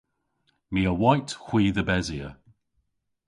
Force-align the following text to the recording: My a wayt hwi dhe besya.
My 0.71 0.81
a 0.91 0.93
wayt 1.01 1.29
hwi 1.43 1.63
dhe 1.75 1.83
besya. 1.89 2.27